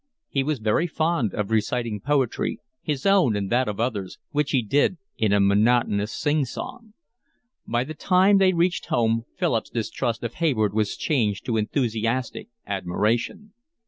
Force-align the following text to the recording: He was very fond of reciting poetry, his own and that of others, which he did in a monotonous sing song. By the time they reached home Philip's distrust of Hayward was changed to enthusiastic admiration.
He 0.29 0.41
was 0.41 0.57
very 0.57 0.87
fond 0.87 1.35
of 1.35 1.51
reciting 1.51 1.99
poetry, 2.01 2.59
his 2.81 3.05
own 3.05 3.35
and 3.35 3.51
that 3.51 3.67
of 3.67 3.79
others, 3.79 4.17
which 4.31 4.49
he 4.49 4.63
did 4.63 4.97
in 5.15 5.31
a 5.31 5.39
monotonous 5.39 6.11
sing 6.11 6.43
song. 6.45 6.95
By 7.67 7.83
the 7.83 7.93
time 7.93 8.39
they 8.39 8.51
reached 8.53 8.87
home 8.87 9.25
Philip's 9.37 9.69
distrust 9.69 10.23
of 10.23 10.33
Hayward 10.41 10.73
was 10.73 10.97
changed 10.97 11.45
to 11.45 11.57
enthusiastic 11.57 12.47
admiration. 12.65 13.53